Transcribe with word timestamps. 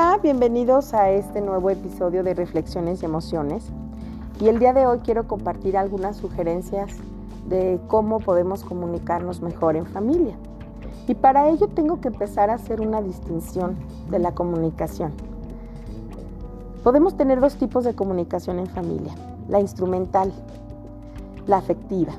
Hola, 0.00 0.20
bienvenidos 0.22 0.94
a 0.94 1.10
este 1.10 1.40
nuevo 1.40 1.70
episodio 1.70 2.22
de 2.22 2.32
Reflexiones 2.32 3.02
y 3.02 3.04
Emociones. 3.04 3.64
Y 4.40 4.46
el 4.46 4.60
día 4.60 4.72
de 4.72 4.86
hoy 4.86 5.00
quiero 5.00 5.26
compartir 5.26 5.76
algunas 5.76 6.16
sugerencias 6.16 6.92
de 7.48 7.80
cómo 7.88 8.20
podemos 8.20 8.62
comunicarnos 8.62 9.42
mejor 9.42 9.74
en 9.74 9.86
familia. 9.86 10.36
Y 11.08 11.16
para 11.16 11.48
ello 11.48 11.66
tengo 11.66 12.00
que 12.00 12.06
empezar 12.06 12.48
a 12.48 12.54
hacer 12.54 12.80
una 12.80 13.02
distinción 13.02 13.76
de 14.08 14.20
la 14.20 14.36
comunicación. 14.36 15.14
Podemos 16.84 17.16
tener 17.16 17.40
dos 17.40 17.56
tipos 17.56 17.82
de 17.82 17.96
comunicación 17.96 18.60
en 18.60 18.68
familia, 18.68 19.16
la 19.48 19.58
instrumental, 19.58 20.32
la 21.48 21.56
afectiva. 21.56 22.12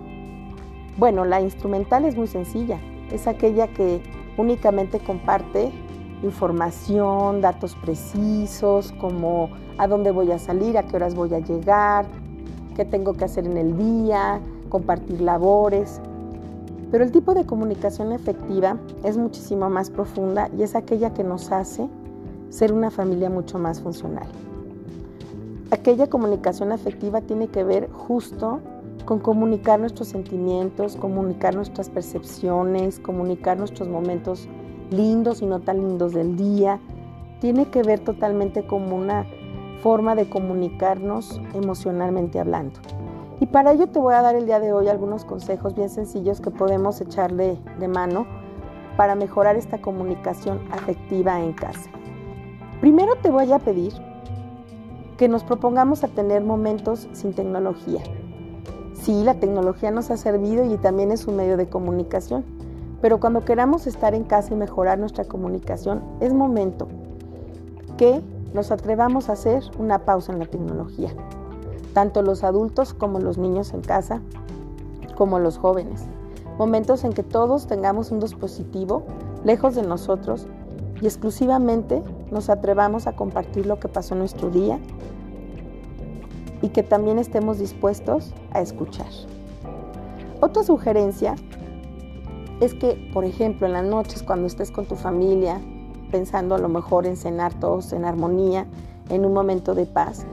Bueno, 0.98 1.24
la 1.24 1.40
instrumental 1.40 2.04
es 2.04 2.18
muy 2.18 2.28
sencilla, 2.28 2.78
es 3.10 3.26
aquella 3.26 3.70
que 3.70 4.04
únicamente 4.38 5.00
comparte 5.00 5.72
información, 6.24 7.42
datos 7.42 7.76
precisos, 7.76 8.92
como 8.94 9.50
a 9.78 9.88
dónde 9.88 10.12
voy 10.12 10.32
a 10.32 10.40
salir, 10.40 10.78
a 10.78 10.84
qué 10.84 10.96
horas 10.96 11.16
voy 11.16 11.34
a 11.34 11.40
llegar, 11.40 12.06
qué 12.76 12.86
tengo 12.86 13.14
que 13.14 13.26
hacer 13.26 13.46
en 13.46 13.58
el 13.58 13.78
día, 13.78 14.40
compartir 14.70 15.22
labores. 15.22 16.02
Pero 16.92 17.04
el 17.04 17.12
tipo 17.12 17.34
de 17.34 17.46
comunicación 17.46 18.12
efectiva 18.12 18.78
es 19.04 19.18
muchísimo 19.18 19.70
más 19.70 19.90
profunda 19.90 20.50
y 20.58 20.64
es 20.64 20.76
aquella 20.76 21.14
que 21.14 21.24
nos 21.24 21.52
hace 21.52 21.88
ser 22.50 22.74
una 22.74 22.90
familia 22.90 23.30
mucho 23.30 23.60
más 23.60 23.80
funcional. 23.80 24.28
Aquella 25.72 26.08
comunicación 26.08 26.72
afectiva 26.72 27.22
tiene 27.22 27.48
que 27.48 27.64
ver 27.64 27.90
justo 27.92 28.60
con 29.06 29.20
comunicar 29.20 29.80
nuestros 29.80 30.08
sentimientos, 30.08 30.96
comunicar 30.96 31.56
nuestras 31.56 31.90
percepciones, 31.90 33.00
comunicar 33.00 33.58
nuestros 33.58 33.88
momentos 33.88 34.48
lindos 34.92 35.42
y 35.42 35.46
no 35.46 35.60
tan 35.60 35.78
lindos 35.78 36.14
del 36.14 36.36
día. 36.36 36.80
Tiene 37.42 37.66
que 37.66 37.84
ver 37.84 38.00
totalmente 38.00 38.66
como 38.66 38.96
una 38.96 39.26
forma 39.82 40.16
de 40.16 40.30
comunicarnos 40.30 41.42
emocionalmente 41.54 42.40
hablando. 42.40 42.80
Y 43.40 43.46
para 43.46 43.72
ello 43.72 43.88
te 43.88 44.00
voy 44.00 44.14
a 44.14 44.22
dar 44.22 44.36
el 44.36 44.46
día 44.46 44.60
de 44.60 44.74
hoy 44.74 44.90
algunos 44.90 45.24
consejos 45.24 45.74
bien 45.74 45.90
sencillos 45.90 46.42
que 46.42 46.52
podemos 46.52 47.00
echarle 47.00 47.58
de 47.80 47.88
mano 47.88 48.28
para 48.98 49.16
mejorar 49.16 49.56
esta 49.56 49.80
comunicación 49.80 50.60
afectiva 50.72 51.42
en 51.42 51.54
casa. 51.54 51.90
Primero 52.82 53.16
te 53.22 53.30
voy 53.30 53.52
a 53.54 53.60
pedir 53.60 53.94
que 55.18 55.30
nos 55.30 55.44
propongamos 55.44 56.04
a 56.04 56.10
tener 56.10 56.44
momentos 56.44 57.08
sin 57.14 57.34
tecnología. 57.34 58.02
Sí, 58.94 59.24
la 59.24 59.36
tecnología 59.36 59.92
nos 59.92 60.12
ha 60.12 60.18
servido 60.18 60.66
y 60.66 60.78
también 60.78 61.12
es 61.12 61.28
un 61.28 61.38
medio 61.38 61.56
de 61.56 61.70
comunicación, 61.70 62.44
pero 63.02 63.20
cuando 63.20 63.46
queramos 63.46 63.88
estar 63.88 64.14
en 64.14 64.24
casa 64.24 64.54
y 64.54 64.58
mejorar 64.58 65.00
nuestra 65.00 65.24
comunicación, 65.24 66.02
es 66.20 66.34
momento 66.34 66.88
que 67.98 68.22
nos 68.54 68.72
atrevamos 68.72 69.30
a 69.30 69.34
hacer 69.34 69.64
una 69.78 70.00
pausa 70.00 70.34
en 70.34 70.40
la 70.40 70.46
tecnología, 70.46 71.12
tanto 71.94 72.22
los 72.22 72.44
adultos 72.44 72.94
como 72.94 73.20
los 73.20 73.38
niños 73.38 73.74
en 73.74 73.82
casa, 73.82 74.22
como 75.16 75.40
los 75.40 75.58
jóvenes. 75.58 76.06
Momentos 76.58 77.04
en 77.04 77.14
que 77.14 77.24
todos 77.24 77.68
tengamos 77.68 78.12
un 78.12 78.20
dispositivo 78.20 79.04
lejos 79.44 79.76
de 79.76 79.84
nosotros 79.84 80.48
y 81.02 81.06
exclusivamente 81.06 82.04
nos 82.32 82.50
atrevamos 82.50 83.08
a 83.08 83.16
compartir 83.16 83.66
lo 83.66 83.80
que 83.80 83.88
pasó 83.88 84.14
en 84.14 84.20
nuestro 84.20 84.50
día 84.50 84.80
y 86.62 86.70
que 86.70 86.84
también 86.84 87.20
estemos 87.20 87.60
dispuestos 87.60 88.34
a 88.52 88.60
escuchar. 88.62 89.08
Otra 90.42 90.64
sugerencia 90.64 91.36
es 92.60 92.74
que, 92.74 93.10
por 93.14 93.24
ejemplo, 93.24 93.68
en 93.68 93.74
las 93.74 93.86
noches 93.86 94.24
cuando 94.24 94.48
estés 94.48 94.72
con 94.72 94.86
tu 94.86 94.96
familia, 94.96 95.62
pensando 96.12 96.56
a 96.56 96.58
lo 96.58 96.70
mejor 96.70 97.06
en 97.06 97.16
cenar 97.16 97.54
todos 97.54 97.94
en 97.94 98.06
armonía, 98.06 98.66
en 99.10 99.26
un 99.26 99.34
momento 99.34 99.76
de 99.76 99.86
paz, 99.86 100.26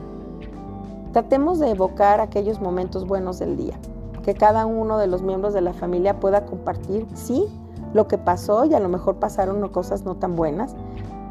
tratemos 1.13 1.59
de 1.59 1.71
evocar 1.71 2.19
aquellos 2.19 2.59
momentos 2.59 3.07
buenos 3.07 3.39
del 3.39 3.55
día, 3.55 3.79
que 4.23 4.33
cada 4.33 4.65
uno 4.65 4.97
de 4.97 5.07
los 5.07 5.21
miembros 5.21 5.53
de 5.53 5.61
la 5.61 5.73
familia 5.73 6.19
pueda 6.19 6.45
compartir, 6.45 7.07
sí, 7.13 7.45
lo 7.93 8.07
que 8.07 8.17
pasó 8.17 8.65
y 8.65 8.73
a 8.73 8.79
lo 8.79 8.89
mejor 8.89 9.15
pasaron 9.15 9.67
cosas 9.69 10.03
no 10.03 10.15
tan 10.15 10.35
buenas, 10.35 10.75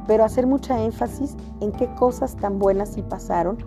pero 0.06 0.24
hacer 0.24 0.46
mucha 0.46 0.82
énfasis 0.82 1.36
en 1.60 1.72
qué 1.72 1.92
cosas 1.94 2.36
tan 2.36 2.58
buenas 2.58 2.90
sí 2.90 3.02
pasaron 3.02 3.58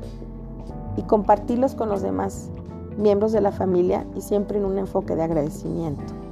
y 0.98 1.04
compartirlos 1.04 1.76
con 1.76 1.90
los 1.90 2.02
demás 2.02 2.50
miembros 2.98 3.32
de 3.32 3.42
la 3.42 3.52
familia 3.52 4.06
y 4.16 4.22
siempre 4.22 4.58
en 4.58 4.66
un 4.66 4.78
enfoque 4.78 5.16
de 5.16 5.24
agradecimiento. 5.24 6.29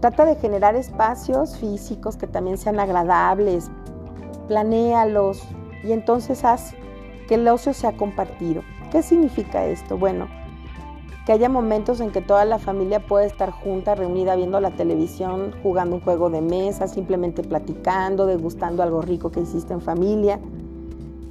Trata 0.00 0.26
de 0.26 0.36
generar 0.36 0.76
espacios 0.76 1.56
físicos 1.56 2.16
que 2.16 2.26
también 2.26 2.58
sean 2.58 2.78
agradables, 2.78 3.70
planéalos 4.46 5.42
y 5.82 5.92
entonces 5.92 6.44
haz 6.44 6.74
que 7.28 7.36
el 7.36 7.48
ocio 7.48 7.72
sea 7.72 7.96
compartido. 7.96 8.62
¿Qué 8.92 9.02
significa 9.02 9.64
esto? 9.64 9.96
Bueno, 9.96 10.28
que 11.24 11.32
haya 11.32 11.48
momentos 11.48 12.00
en 12.00 12.12
que 12.12 12.20
toda 12.20 12.44
la 12.44 12.58
familia 12.58 13.00
puede 13.00 13.26
estar 13.26 13.50
junta, 13.50 13.94
reunida, 13.94 14.36
viendo 14.36 14.60
la 14.60 14.70
televisión, 14.70 15.52
jugando 15.62 15.96
un 15.96 16.02
juego 16.02 16.30
de 16.30 16.40
mesa, 16.40 16.86
simplemente 16.86 17.42
platicando, 17.42 18.26
degustando 18.26 18.82
algo 18.82 19.00
rico 19.02 19.30
que 19.30 19.40
hiciste 19.40 19.72
en 19.72 19.80
familia. 19.80 20.38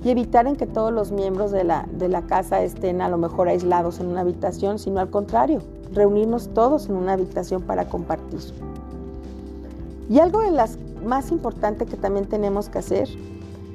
Y 0.06 0.12
evitar 0.12 0.46
en 0.46 0.56
que 0.56 0.68
todos 0.68 0.94
los 0.94 1.12
miembros 1.12 1.52
de 1.52 1.64
la, 1.64 1.88
de 1.92 2.08
la 2.08 2.22
casa 2.22 2.62
estén 2.62 3.02
a 3.02 3.10
lo 3.10 3.18
mejor 3.18 3.50
aislados 3.50 4.00
en 4.00 4.06
una 4.06 4.22
habitación, 4.22 4.78
sino 4.78 5.00
al 5.00 5.10
contrario, 5.10 5.64
reunirnos 5.92 6.50
todos 6.54 6.88
en 6.88 6.96
una 6.96 7.14
habitación 7.14 7.64
para 7.64 7.90
compartir. 7.90 8.40
Y 10.08 10.20
algo 10.20 10.42
de 10.42 10.52
las 10.52 10.78
más 11.04 11.32
importante 11.32 11.88
que 11.88 11.98
también 11.98 12.28
tenemos 12.28 12.70
que 12.70 12.78
hacer 12.78 13.10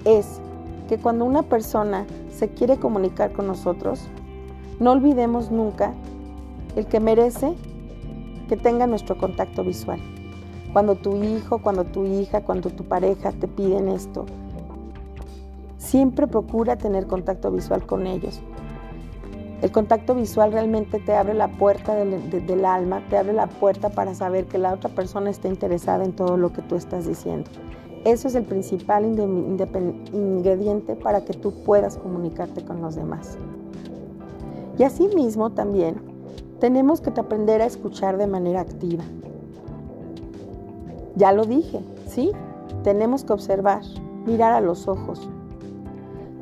es 0.05 0.41
que 0.89 0.99
cuando 0.99 1.25
una 1.25 1.43
persona 1.43 2.07
se 2.33 2.49
quiere 2.49 2.79
comunicar 2.79 3.33
con 3.33 3.49
nosotros, 3.49 4.01
no 4.79 4.93
olvidemos 4.93 5.51
nunca 5.51 5.93
el 6.77 6.87
que 6.87 7.01
merece 7.01 7.55
que 8.49 8.57
tenga 8.57 8.87
nuestro 8.87 9.19
contacto 9.19 9.65
visual. 9.65 10.01
Cuando 10.73 10.95
tu 10.95 11.23
hijo, 11.23 11.59
cuando 11.59 11.85
tu 11.85 12.07
hija, 12.07 12.43
cuando 12.43 12.71
tu 12.71 12.85
pareja 12.85 13.33
te 13.33 13.49
piden 13.49 13.89
esto, 13.89 14.27
siempre 15.91 16.29
procura 16.29 16.77
tener 16.77 17.09
contacto 17.09 17.51
visual 17.51 17.85
con 17.85 18.07
ellos, 18.07 18.41
el 19.61 19.73
contacto 19.73 20.15
visual 20.15 20.53
realmente 20.53 21.01
te 21.01 21.17
abre 21.17 21.35
la 21.35 21.49
puerta 21.49 21.97
del, 21.97 22.65
alma, 22.65 23.03
te 23.11 23.19
abre 23.19 23.33
la 23.33 23.49
puerta 23.49 23.91
para 23.91 24.15
saber 24.15 24.47
que 24.47 24.57
la 24.57 24.73
otra 24.73 24.89
persona 24.89 25.31
está 25.31 25.49
interesada 25.49 26.05
en 26.05 26.13
todo 26.13 26.37
lo 26.37 26.53
que 26.53 26.63
tú 26.63 26.77
estás 26.77 27.09
diciendo. 27.09 27.51
Eso 28.05 28.29
es 28.29 28.37
el 28.37 28.45
principal 28.45 29.05
ingrediente 29.05 30.95
para 30.95 31.25
que 31.25 31.35
tú 31.35 31.53
puedas 31.65 31.97
comunicarte 31.97 32.65
con 32.65 32.81
los 32.81 32.95
demás. 32.95 33.37
Y 34.79 34.85
asimismo 34.85 35.51
también 35.51 36.01
tenemos 36.61 37.01
que 37.01 37.11
aprender 37.11 37.61
a 37.63 37.67
escuchar 37.67 38.17
de 38.17 38.29
manera 38.29 38.61
activa. 38.61 39.03
Ya 41.17 41.33
lo 41.33 41.47
dije, 41.47 41.81
¿sí? 42.07 42.31
Tenemos 42.85 43.25
que 43.25 43.33
observar, 43.33 43.83
mirar 44.25 44.53
a 44.53 44.61
los 44.61 44.87
ojos. 44.87 45.29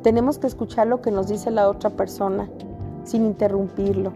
Tenemos 0.03 0.39
que 0.39 0.47
escuchar 0.47 0.87
lo 0.87 1.01
que 1.01 1.11
nos 1.11 1.27
dice 1.27 1.51
la 1.51 1.69
otra 1.69 1.89
persona 1.89 2.49
sin 3.03 3.25
interrumpirlo. 3.25 4.13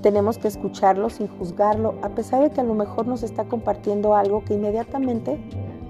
Tenemos 0.00 0.38
que 0.38 0.46
escucharlo 0.46 1.10
sin 1.10 1.26
juzgarlo, 1.26 1.96
a 2.02 2.10
pesar 2.10 2.40
de 2.42 2.50
que 2.50 2.60
a 2.60 2.64
lo 2.64 2.74
mejor 2.74 3.08
nos 3.08 3.24
está 3.24 3.46
compartiendo 3.46 4.14
algo 4.14 4.44
que 4.44 4.54
inmediatamente 4.54 5.40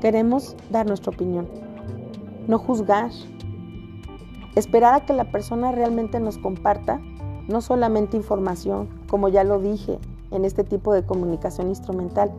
queremos 0.01 0.57
dar 0.71 0.87
nuestra 0.87 1.13
opinión. 1.13 1.47
No 2.49 2.59
juzgar. 2.59 3.11
Esperar 4.55 4.95
a 4.95 5.05
que 5.05 5.13
la 5.13 5.31
persona 5.31 5.71
realmente 5.71 6.19
nos 6.19 6.39
comparta 6.39 7.01
no 7.49 7.61
solamente 7.61 8.17
información, 8.17 8.89
como 9.11 9.29
ya 9.29 9.45
lo 9.45 9.61
dije 9.61 9.99
en 10.31 10.47
este 10.47 10.65
tipo 10.65 10.95
de 10.95 11.05
comunicación 11.05 11.69
instrumental, 11.69 12.33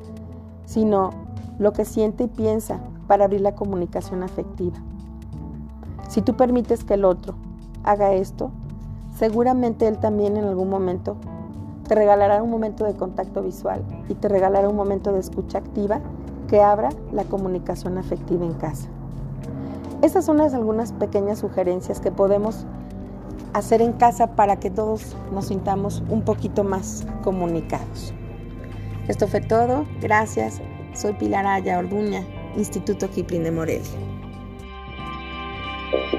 sino 0.65 1.11
lo 1.59 1.73
que 1.73 1.85
siente 1.85 2.23
y 2.23 2.27
piensa 2.27 2.79
para 3.07 3.25
abrir 3.25 3.41
la 3.41 3.53
comunicación 3.53 4.23
afectiva. 4.23 4.77
Si 6.17 6.23
tú 6.23 6.35
permites 6.35 6.83
que 6.83 6.95
el 6.95 7.05
otro 7.05 7.35
haga 7.83 8.13
esto, 8.13 8.49
Seguramente 9.17 9.87
él 9.87 9.97
también 9.97 10.37
en 10.37 10.43
algún 10.43 10.69
momento 10.69 11.17
te 11.87 11.95
regalará 11.95 12.43
un 12.43 12.51
momento 12.51 12.85
de 12.85 12.93
contacto 12.93 13.41
visual 13.41 13.83
y 14.09 14.13
te 14.13 14.27
regalará 14.27 14.69
un 14.69 14.75
momento 14.75 15.11
de 15.11 15.19
escucha 15.19 15.57
activa 15.57 16.01
que 16.47 16.61
abra 16.61 16.89
la 17.11 17.23
comunicación 17.23 17.97
afectiva 17.97 18.45
en 18.45 18.53
casa. 18.53 18.87
Esas 20.03 20.25
son 20.25 20.39
algunas 20.39 20.91
pequeñas 20.91 21.39
sugerencias 21.39 21.99
que 21.99 22.11
podemos 22.11 22.67
hacer 23.53 23.81
en 23.81 23.93
casa 23.93 24.35
para 24.35 24.57
que 24.57 24.69
todos 24.69 25.15
nos 25.33 25.47
sintamos 25.47 26.03
un 26.09 26.21
poquito 26.21 26.63
más 26.63 27.07
comunicados. 27.23 28.13
Esto 29.07 29.27
fue 29.27 29.41
todo. 29.41 29.85
Gracias. 29.99 30.61
Soy 30.93 31.13
Pilar 31.13 31.47
Aya 31.47 31.79
Orduña, 31.79 32.23
Instituto 32.55 33.09
Kipling 33.09 33.43
de 33.43 33.51
Morelia. 33.51 34.06
Thank 35.91 36.13
you. 36.13 36.16